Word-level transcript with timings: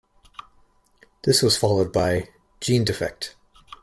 This 1.25 1.43
was 1.43 1.55
followed 1.57 1.93
by 1.93 2.29
"Genedefekt". 2.59 3.35